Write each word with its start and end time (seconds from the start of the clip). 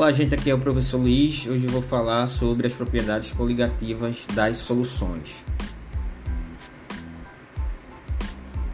Olá, 0.00 0.10
gente. 0.12 0.34
Aqui 0.34 0.48
é 0.48 0.54
o 0.54 0.58
professor 0.58 0.96
Luiz. 0.96 1.46
Hoje 1.46 1.66
vou 1.66 1.82
falar 1.82 2.26
sobre 2.26 2.66
as 2.66 2.72
propriedades 2.72 3.32
coligativas 3.32 4.26
das 4.32 4.56
soluções. 4.56 5.44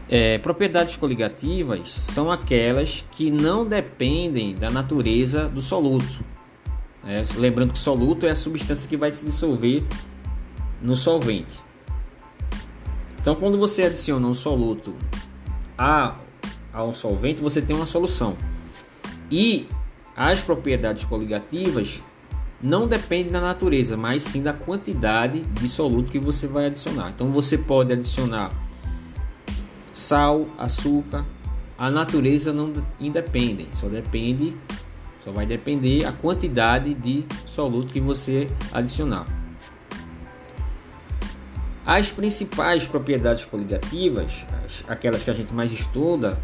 É, 0.07 0.37
propriedades 0.37 0.95
coligativas 0.95 1.93
são 1.93 2.31
aquelas 2.31 3.03
que 3.11 3.29
não 3.29 3.65
dependem 3.65 4.55
da 4.55 4.69
natureza 4.69 5.49
do 5.49 5.61
soluto. 5.61 6.23
É, 7.05 7.25
lembrando 7.35 7.73
que 7.73 7.79
soluto 7.79 8.25
é 8.25 8.29
a 8.29 8.35
substância 8.35 8.87
que 8.87 8.95
vai 8.95 9.11
se 9.11 9.25
dissolver 9.25 9.83
no 10.81 10.95
solvente. 10.95 11.59
Então, 13.19 13.35
quando 13.35 13.57
você 13.57 13.83
adiciona 13.83 14.25
um 14.25 14.33
soluto 14.33 14.95
a, 15.77 16.17
a 16.71 16.85
um 16.85 16.93
solvente, 16.93 17.41
você 17.41 17.61
tem 17.61 17.75
uma 17.75 17.85
solução. 17.85 18.37
E 19.29 19.67
as 20.17 20.41
propriedades 20.41 21.05
coligativas 21.05 22.01
não 22.59 22.87
dependem 22.87 23.31
da 23.31 23.39
natureza, 23.39 23.95
mas 23.95 24.23
sim 24.23 24.41
da 24.41 24.51
quantidade 24.51 25.41
de 25.41 25.67
soluto 25.67 26.11
que 26.11 26.17
você 26.17 26.47
vai 26.47 26.65
adicionar. 26.65 27.11
Então 27.11 27.31
você 27.31 27.55
pode 27.55 27.93
adicionar 27.93 28.51
sal, 29.93 30.47
açúcar. 30.57 31.23
A 31.77 31.91
natureza 31.91 32.51
não 32.51 32.73
independe, 32.99 33.67
só 33.71 33.87
depende, 33.87 34.55
só 35.23 35.31
vai 35.31 35.45
depender 35.45 36.05
a 36.05 36.11
quantidade 36.11 36.95
de 36.95 37.23
soluto 37.45 37.93
que 37.93 37.99
você 37.99 38.49
adicionar. 38.73 39.25
As 41.85 42.11
principais 42.11 42.87
propriedades 42.87 43.45
coligativas, 43.45 44.43
aquelas 44.87 45.23
que 45.23 45.29
a 45.29 45.33
gente 45.33 45.53
mais 45.53 45.71
estuda, 45.71 46.39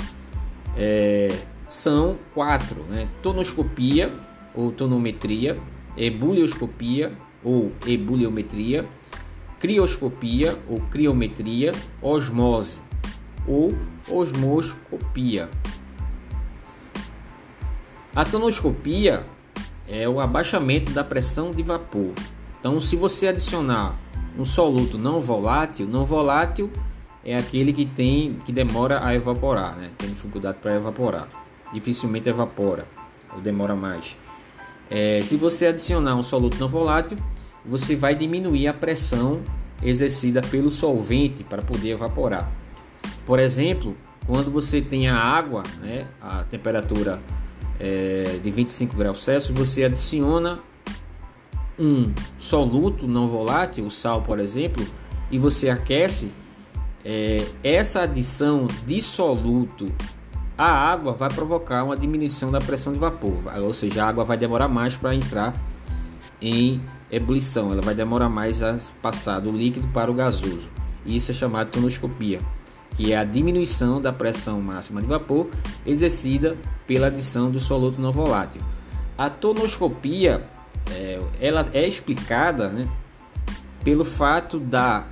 é, 0.77 1.27
são 1.73 2.17
quatro: 2.33 2.83
né? 2.83 3.07
tonoscopia 3.21 4.11
ou 4.53 4.71
tonometria, 4.71 5.57
ebulioscopia 5.97 7.11
ou 7.43 7.71
ebuliometria, 7.85 8.87
crioscopia 9.59 10.57
ou 10.69 10.79
criometria, 10.81 11.71
osmose 12.01 12.79
ou 13.47 13.75
osmoscopia. 14.07 15.49
A 18.15 18.23
tonoscopia 18.23 19.23
é 19.87 20.07
o 20.07 20.19
abaixamento 20.19 20.91
da 20.91 21.03
pressão 21.03 21.49
de 21.49 21.63
vapor. 21.63 22.13
Então, 22.59 22.79
se 22.79 22.95
você 22.95 23.27
adicionar 23.27 23.97
um 24.37 24.45
soluto 24.45 24.97
não 24.97 25.19
volátil, 25.19 25.87
não 25.87 26.05
volátil 26.05 26.69
é 27.25 27.35
aquele 27.35 27.73
que 27.73 27.85
tem 27.85 28.35
que 28.45 28.51
demora 28.51 29.05
a 29.05 29.15
evaporar, 29.15 29.75
né? 29.75 29.89
Tem 29.97 30.09
dificuldade 30.09 30.59
para 30.61 30.75
evaporar 30.75 31.27
dificilmente 31.73 32.29
evapora 32.29 32.87
ou 33.33 33.41
demora 33.41 33.75
mais. 33.75 34.15
É, 34.89 35.21
se 35.23 35.35
você 35.35 35.67
adicionar 35.67 36.15
um 36.15 36.21
soluto 36.21 36.57
não 36.59 36.69
volátil, 36.69 37.17
você 37.65 37.95
vai 37.95 38.15
diminuir 38.15 38.67
a 38.67 38.73
pressão 38.73 39.41
exercida 39.81 40.41
pelo 40.41 40.69
solvente 40.71 41.43
para 41.43 41.61
poder 41.61 41.91
evaporar. 41.91 42.51
Por 43.25 43.39
exemplo, 43.39 43.97
quando 44.25 44.51
você 44.51 44.81
tem 44.81 45.09
a 45.09 45.17
água, 45.17 45.63
né, 45.81 46.07
a 46.21 46.43
temperatura 46.43 47.19
é, 47.79 48.39
de 48.41 48.51
25 48.51 48.95
graus 48.95 49.23
Celsius, 49.23 49.57
você 49.57 49.83
adiciona 49.83 50.59
um 51.77 52.13
soluto 52.37 53.07
não 53.07 53.27
volátil, 53.27 53.85
o 53.85 53.91
sal, 53.91 54.21
por 54.21 54.39
exemplo, 54.39 54.85
e 55.31 55.39
você 55.39 55.69
aquece, 55.69 56.31
é, 57.03 57.43
essa 57.63 58.01
adição 58.01 58.67
de 58.85 59.01
soluto 59.01 59.91
a 60.57 60.67
água 60.67 61.13
vai 61.13 61.29
provocar 61.29 61.83
uma 61.83 61.97
diminuição 61.97 62.51
da 62.51 62.59
pressão 62.59 62.93
de 62.93 62.99
vapor, 62.99 63.37
ou 63.61 63.73
seja, 63.73 64.03
a 64.03 64.09
água 64.09 64.23
vai 64.23 64.37
demorar 64.37 64.67
mais 64.67 64.95
para 64.95 65.15
entrar 65.15 65.53
em 66.41 66.81
ebulição, 67.09 67.71
ela 67.71 67.81
vai 67.81 67.95
demorar 67.95 68.29
mais 68.29 68.61
a 68.61 68.77
passar 69.01 69.39
do 69.39 69.51
líquido 69.51 69.87
para 69.87 70.11
o 70.11 70.13
gasoso. 70.13 70.69
Isso 71.05 71.31
é 71.31 71.33
chamado 71.33 71.67
de 71.67 71.73
tonoscopia, 71.73 72.39
que 72.95 73.11
é 73.11 73.17
a 73.17 73.23
diminuição 73.23 73.99
da 73.99 74.13
pressão 74.13 74.61
máxima 74.61 75.01
de 75.01 75.07
vapor 75.07 75.49
exercida 75.85 76.55
pela 76.85 77.07
adição 77.07 77.49
do 77.49 77.59
soluto 77.59 77.99
não 77.99 78.11
volátil. 78.11 78.61
A 79.17 79.29
tonoscopia 79.29 80.45
é, 80.91 81.19
ela 81.39 81.67
é 81.73 81.87
explicada 81.87 82.69
né, 82.69 82.87
pelo 83.83 84.05
fato 84.05 84.59
da 84.59 85.03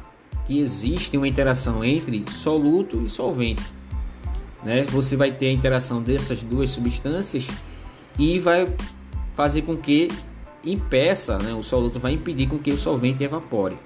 que 0.46 0.60
existe 0.60 1.18
uma 1.18 1.28
interação 1.28 1.84
entre 1.84 2.26
soluto 2.32 3.02
e 3.04 3.10
solvente 3.10 3.81
né? 4.64 4.84
Você 4.84 5.16
vai 5.16 5.32
ter 5.32 5.48
a 5.48 5.52
interação 5.52 6.02
dessas 6.02 6.42
duas 6.44 6.70
substâncias 6.70 7.48
e 8.18 8.40
vai 8.40 8.68
fazer 9.36 9.64
com 9.64 9.76
que 9.78 10.08
impeça, 10.64 11.38
né? 11.40 11.54
o 11.54 11.64
soluto 11.64 12.00
vai 12.00 12.14
impedir 12.14 12.48
com 12.48 12.60
que 12.60 12.72
o 12.72 12.78
solvente 12.78 13.24
evapore. 13.24 13.78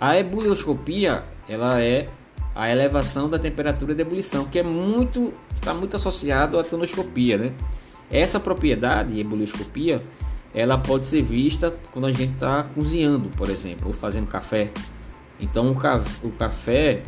A 0.00 0.18
ebulioscopia 0.18 1.24
ela 1.46 1.82
é 1.82 2.08
a 2.54 2.70
elevação 2.70 3.28
da 3.28 3.38
temperatura 3.38 3.94
de 3.94 4.02
ebulição, 4.02 4.44
que 4.44 4.58
é 4.58 4.62
muito 4.62 5.30
está 5.54 5.74
muito 5.74 5.94
associado 5.94 6.58
à 6.58 6.64
tonoscopia, 6.64 7.36
né? 7.36 7.52
Essa 8.10 8.40
propriedade, 8.40 9.20
ebulioscopia, 9.20 10.02
ela 10.54 10.78
pode 10.78 11.06
ser 11.06 11.22
vista 11.22 11.74
quando 11.92 12.06
a 12.06 12.10
gente 12.10 12.32
está 12.32 12.64
cozinhando, 12.64 13.28
por 13.36 13.48
exemplo, 13.48 13.88
ou 13.88 13.92
fazendo 13.92 14.26
café. 14.26 14.70
Então 15.38 15.72
o 16.22 16.30
café 16.30 17.02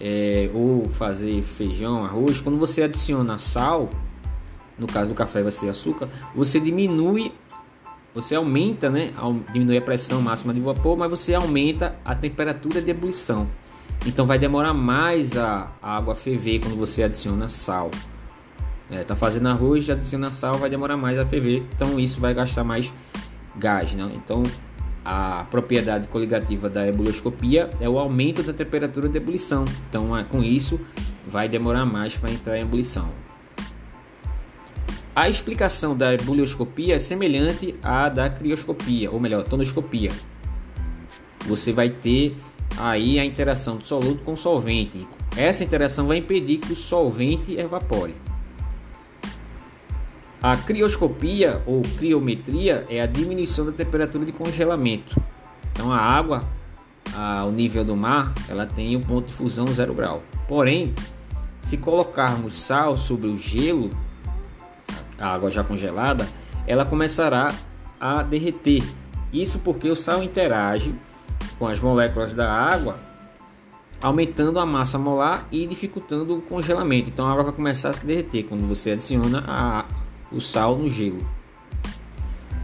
é, 0.00 0.50
ou 0.54 0.88
fazer 0.88 1.42
feijão, 1.42 2.04
arroz, 2.04 2.40
quando 2.40 2.58
você 2.58 2.82
adiciona 2.82 3.38
sal, 3.38 3.90
no 4.78 4.86
caso 4.86 5.10
do 5.10 5.14
café 5.14 5.42
vai 5.42 5.52
ser 5.52 5.68
açúcar, 5.68 6.08
você 6.34 6.58
diminui, 6.58 7.32
você 8.14 8.34
aumenta, 8.34 8.88
né, 8.88 9.12
diminui 9.52 9.76
a 9.76 9.82
pressão 9.82 10.22
máxima 10.22 10.54
de 10.54 10.60
vapor, 10.60 10.96
mas 10.96 11.10
você 11.10 11.34
aumenta 11.34 11.98
a 12.04 12.14
temperatura 12.14 12.80
de 12.80 12.90
ebulição. 12.90 13.46
Então 14.06 14.24
vai 14.24 14.38
demorar 14.38 14.72
mais 14.72 15.36
a, 15.36 15.70
a 15.82 15.96
água 15.96 16.14
ferver 16.14 16.60
quando 16.60 16.76
você 16.76 17.02
adiciona 17.02 17.50
sal. 17.50 17.90
É, 18.90 19.04
tá 19.04 19.14
fazendo 19.14 19.48
arroz, 19.48 19.88
adiciona 19.88 20.30
sal, 20.30 20.56
vai 20.56 20.70
demorar 20.70 20.96
mais 20.96 21.18
a 21.18 21.26
ferver, 21.26 21.62
então 21.76 22.00
isso 22.00 22.18
vai 22.18 22.32
gastar 22.34 22.64
mais 22.64 22.92
gás, 23.56 23.92
né? 23.92 24.10
Então 24.14 24.42
a 25.04 25.46
propriedade 25.50 26.06
coligativa 26.08 26.68
da 26.68 26.86
ebulioscopia 26.86 27.70
é 27.80 27.88
o 27.88 27.98
aumento 27.98 28.42
da 28.42 28.52
temperatura 28.52 29.08
de 29.08 29.16
ebulição. 29.16 29.64
Então, 29.88 30.16
é, 30.16 30.24
com 30.24 30.42
isso, 30.42 30.80
vai 31.26 31.48
demorar 31.48 31.86
mais 31.86 32.16
para 32.16 32.30
entrar 32.30 32.58
em 32.58 32.62
ebulição. 32.62 33.08
A 35.14 35.28
explicação 35.28 35.96
da 35.96 36.14
ebulioscopia 36.14 36.94
é 36.94 36.98
semelhante 36.98 37.74
à 37.82 38.08
da 38.08 38.30
crioscopia, 38.30 39.10
ou 39.10 39.18
melhor, 39.18 39.42
tonoscopia. 39.44 40.10
Você 41.46 41.72
vai 41.72 41.90
ter 41.90 42.36
aí 42.78 43.18
a 43.18 43.24
interação 43.24 43.76
do 43.76 43.86
soluto 43.86 44.22
com 44.22 44.34
o 44.34 44.36
solvente. 44.36 45.06
Essa 45.36 45.64
interação 45.64 46.06
vai 46.06 46.18
impedir 46.18 46.58
que 46.58 46.72
o 46.72 46.76
solvente 46.76 47.58
evapore. 47.58 48.14
A 50.42 50.56
crioscopia 50.56 51.62
ou 51.66 51.82
criometria 51.98 52.86
é 52.88 53.00
a 53.00 53.06
diminuição 53.06 53.66
da 53.66 53.72
temperatura 53.72 54.24
de 54.24 54.32
congelamento. 54.32 55.20
Então 55.72 55.92
a 55.92 55.98
água 55.98 56.42
ao 57.14 57.50
nível 57.50 57.84
do 57.84 57.96
mar, 57.96 58.32
ela 58.48 58.66
tem 58.66 58.96
o 58.96 58.98
um 58.98 59.02
ponto 59.02 59.26
de 59.26 59.34
fusão 59.34 59.66
zero 59.66 59.94
grau. 59.94 60.22
Porém, 60.48 60.94
se 61.60 61.76
colocarmos 61.76 62.58
sal 62.58 62.96
sobre 62.96 63.28
o 63.28 63.36
gelo, 63.36 63.90
a 65.18 65.34
água 65.34 65.50
já 65.50 65.62
congelada, 65.62 66.26
ela 66.66 66.86
começará 66.86 67.52
a 67.98 68.22
derreter. 68.22 68.82
Isso 69.32 69.58
porque 69.60 69.88
o 69.88 69.96
sal 69.96 70.22
interage 70.22 70.94
com 71.58 71.66
as 71.66 71.80
moléculas 71.80 72.32
da 72.32 72.50
água, 72.50 72.98
aumentando 74.02 74.58
a 74.58 74.64
massa 74.64 74.98
molar 74.98 75.46
e 75.52 75.66
dificultando 75.66 76.38
o 76.38 76.42
congelamento. 76.42 77.10
Então 77.10 77.26
a 77.26 77.32
água 77.32 77.44
vai 77.44 77.52
começar 77.52 77.90
a 77.90 77.92
se 77.92 78.06
derreter 78.06 78.44
quando 78.44 78.66
você 78.66 78.92
adiciona 78.92 79.44
a 79.46 79.84
o 80.30 80.40
sal 80.40 80.76
no 80.76 80.88
gelo. 80.88 81.26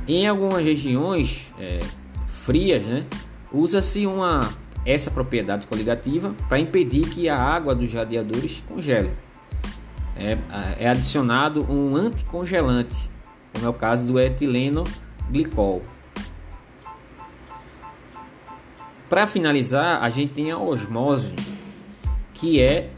Em 0.07 0.27
algumas 0.27 0.63
regiões 0.63 1.53
é, 1.59 1.81
frias, 2.27 2.87
né, 2.87 3.05
usa-se 3.53 4.07
uma 4.07 4.49
essa 4.85 5.11
propriedade 5.11 5.67
coligativa 5.67 6.33
para 6.49 6.61
impedir 6.61 7.09
que 7.09 7.29
a 7.29 7.37
água 7.37 7.75
dos 7.75 7.93
radiadores 7.93 8.63
congele. 8.69 9.11
É, 10.17 10.39
é 10.79 10.89
adicionado 10.89 11.71
um 11.71 11.97
anticongelante, 11.97 13.11
como 13.53 13.67
é 13.67 13.69
o 13.69 13.75
caso 13.75 14.07
do 14.07 14.19
etileno 14.19 14.85
glicol. 15.29 15.83
Para 19.09 19.27
finalizar, 19.27 20.03
a 20.03 20.09
gente 20.09 20.33
tem 20.33 20.51
a 20.51 20.59
osmose, 20.59 21.35
que 22.33 22.61
é 22.61 22.91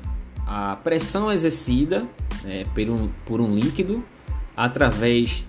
a 0.47 0.77
pressão 0.77 1.33
exercida 1.33 2.07
né, 2.45 2.65
por, 2.75 2.91
um, 2.91 3.09
por 3.27 3.41
um 3.41 3.55
líquido 3.55 4.05
através 4.59 5.47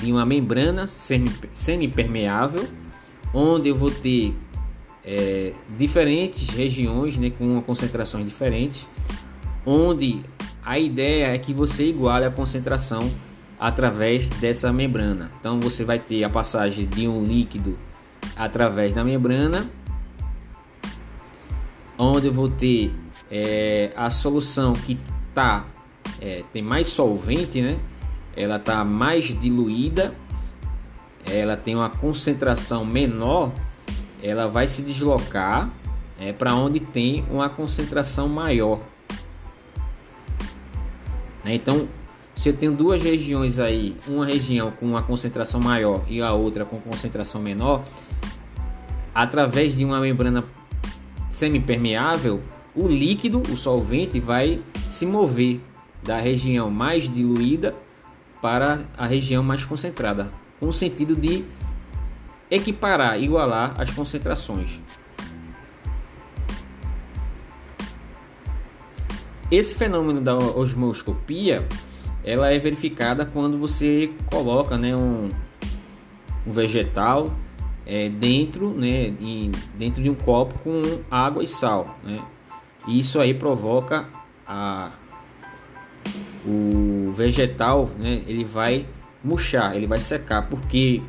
de 0.00 0.10
uma 0.10 0.24
membrana 0.24 0.86
semi-permeável, 0.86 2.66
onde 3.34 3.68
eu 3.68 3.74
vou 3.74 3.90
ter 3.90 4.34
é, 5.04 5.52
diferentes 5.76 6.48
regiões 6.48 7.18
né, 7.18 7.28
com 7.28 7.60
concentrações 7.60 8.24
diferentes, 8.24 8.88
onde 9.66 10.22
a 10.64 10.78
ideia 10.78 11.26
é 11.34 11.38
que 11.38 11.52
você 11.52 11.90
iguale 11.90 12.24
a 12.24 12.30
concentração 12.30 13.12
através 13.60 14.30
dessa 14.30 14.72
membrana. 14.72 15.30
Então 15.38 15.60
você 15.60 15.84
vai 15.84 15.98
ter 15.98 16.24
a 16.24 16.30
passagem 16.30 16.86
de 16.86 17.06
um 17.06 17.22
líquido 17.22 17.78
através 18.34 18.94
da 18.94 19.04
membrana, 19.04 19.70
onde 21.98 22.28
eu 22.28 22.32
vou 22.32 22.48
ter 22.48 22.94
é, 23.30 23.92
a 23.94 24.08
solução 24.08 24.72
que 24.72 24.98
tá 25.34 25.66
é, 26.18 26.44
tem 26.50 26.62
mais 26.62 26.86
solvente, 26.86 27.60
né? 27.60 27.78
Ela 28.36 28.58
tá 28.58 28.84
mais 28.84 29.24
diluída, 29.38 30.14
ela 31.26 31.56
tem 31.56 31.74
uma 31.76 31.90
concentração 31.90 32.84
menor, 32.84 33.52
ela 34.22 34.48
vai 34.48 34.66
se 34.66 34.82
deslocar 34.82 35.70
é, 36.20 36.32
para 36.32 36.54
onde 36.54 36.80
tem 36.80 37.24
uma 37.30 37.48
concentração 37.48 38.28
maior. 38.28 38.80
Então 41.44 41.88
se 42.42 42.48
eu 42.48 42.52
tenho 42.52 42.72
duas 42.72 43.00
regiões 43.00 43.60
aí, 43.60 43.94
uma 44.08 44.26
região 44.26 44.72
com 44.72 44.84
uma 44.84 45.00
concentração 45.00 45.60
maior 45.60 46.02
e 46.08 46.20
a 46.20 46.32
outra 46.32 46.64
com 46.64 46.80
concentração 46.80 47.40
menor, 47.40 47.84
através 49.14 49.76
de 49.76 49.84
uma 49.84 50.00
membrana 50.00 50.44
semipermeável, 51.30 52.42
o 52.74 52.88
líquido, 52.88 53.40
o 53.42 53.56
solvente, 53.56 54.18
vai 54.18 54.58
se 54.88 55.06
mover 55.06 55.60
da 56.02 56.18
região 56.18 56.68
mais 56.68 57.08
diluída 57.08 57.76
para 58.42 58.80
a 58.98 59.06
região 59.06 59.42
mais 59.42 59.64
concentrada, 59.64 60.32
com 60.58 60.66
o 60.66 60.72
sentido 60.72 61.14
de 61.16 61.44
equiparar, 62.50 63.18
igualar 63.22 63.80
as 63.80 63.90
concentrações. 63.90 64.80
Esse 69.50 69.74
fenômeno 69.74 70.20
da 70.20 70.36
osmoscopia 70.36 71.66
ela 72.24 72.50
é 72.50 72.58
verificada 72.58 73.26
quando 73.26 73.58
você 73.58 74.10
coloca 74.26 74.78
né, 74.78 74.94
um, 74.94 75.30
um 76.46 76.52
vegetal 76.52 77.32
é, 77.84 78.08
dentro, 78.08 78.70
né, 78.70 79.08
em, 79.20 79.50
dentro 79.76 80.02
de 80.02 80.08
um 80.08 80.14
copo 80.14 80.58
com 80.60 80.82
água 81.10 81.42
e 81.42 81.48
sal. 81.48 81.98
Né? 82.02 82.14
E 82.86 82.98
isso 82.98 83.20
aí 83.20 83.34
provoca 83.34 84.08
a, 84.46 84.92
o 86.46 86.91
vegetal, 87.12 87.90
né, 87.98 88.22
ele 88.26 88.44
vai 88.44 88.86
murchar, 89.22 89.76
ele 89.76 89.86
vai 89.86 89.98
secar, 89.98 90.48
porque 90.48 91.02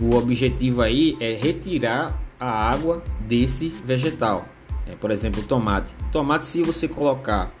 o 0.00 0.14
objetivo 0.14 0.82
aí 0.82 1.16
é 1.20 1.34
retirar 1.34 2.20
a 2.38 2.70
água 2.70 3.02
desse 3.20 3.68
vegetal. 3.68 4.46
É, 4.86 4.94
por 4.94 5.10
exemplo, 5.10 5.42
o 5.42 5.44
tomate. 5.44 5.94
Tomate, 6.12 6.44
se 6.44 6.62
você 6.62 6.86
colocar 6.86 7.52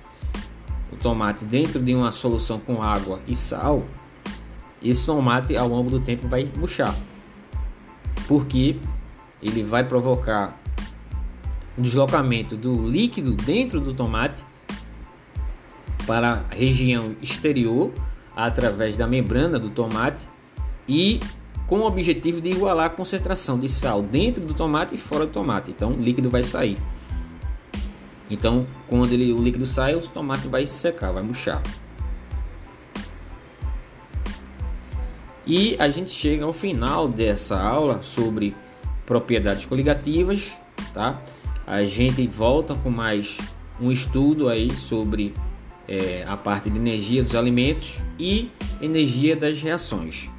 o 0.92 0.96
tomate 0.96 1.44
dentro 1.44 1.82
de 1.82 1.94
uma 1.94 2.12
solução 2.12 2.60
com 2.60 2.82
água 2.82 3.20
e 3.26 3.34
sal, 3.34 3.84
esse 4.82 5.04
tomate 5.04 5.56
ao 5.56 5.68
longo 5.68 5.90
do 5.90 5.98
tempo 5.98 6.28
vai 6.28 6.50
murchar, 6.56 6.94
porque 8.28 8.76
ele 9.42 9.62
vai 9.62 9.82
provocar 9.82 10.58
o 11.76 11.82
deslocamento 11.82 12.56
do 12.56 12.88
líquido 12.88 13.32
dentro 13.32 13.80
do 13.80 13.92
tomate 13.92 14.44
para 16.06 16.44
a 16.50 16.54
região 16.54 17.14
exterior 17.20 17.92
através 18.34 18.96
da 18.96 19.06
membrana 19.06 19.58
do 19.58 19.70
tomate 19.70 20.28
e 20.88 21.20
com 21.66 21.80
o 21.80 21.86
objetivo 21.86 22.40
de 22.40 22.50
igualar 22.50 22.86
a 22.86 22.90
concentração 22.90 23.58
de 23.58 23.68
sal 23.68 24.02
dentro 24.02 24.44
do 24.44 24.54
tomate 24.54 24.94
e 24.94 24.98
fora 24.98 25.26
do 25.26 25.32
tomate. 25.32 25.70
Então, 25.70 25.92
o 25.92 26.00
líquido 26.00 26.30
vai 26.30 26.42
sair. 26.42 26.78
Então, 28.30 28.66
quando 28.86 29.12
ele, 29.12 29.32
o 29.32 29.42
líquido 29.42 29.66
sai, 29.66 29.94
o 29.94 30.00
tomate 30.00 30.46
vai 30.48 30.66
secar, 30.66 31.12
vai 31.12 31.22
murchar. 31.22 31.62
E 35.46 35.76
a 35.78 35.88
gente 35.88 36.10
chega 36.10 36.44
ao 36.44 36.52
final 36.52 37.08
dessa 37.08 37.60
aula 37.60 38.02
sobre 38.02 38.54
propriedades 39.04 39.64
coligativas, 39.64 40.56
tá? 40.92 41.20
A 41.64 41.84
gente 41.84 42.26
volta 42.26 42.74
com 42.74 42.90
mais 42.90 43.38
um 43.80 43.92
estudo 43.92 44.48
aí 44.48 44.74
sobre 44.74 45.32
é, 45.88 46.24
a 46.26 46.36
parte 46.36 46.70
de 46.70 46.78
energia 46.78 47.22
dos 47.22 47.34
alimentos 47.34 47.94
e 48.18 48.50
energia 48.80 49.36
das 49.36 49.60
reações. 49.60 50.30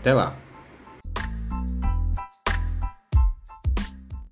Até 0.00 0.14
lá! 0.14 0.36